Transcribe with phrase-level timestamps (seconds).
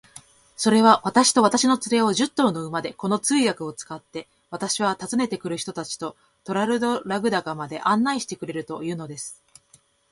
[0.57, 9.43] それは、私と私の連れを、十頭の馬で、この通訳を使って、私は訪ねて来る人たちとトラルドラグダカまで案内してくれるというのです。